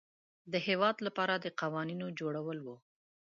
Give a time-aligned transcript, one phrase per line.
[0.51, 2.77] د هیواد لپاره د قوانینو جوړول وه.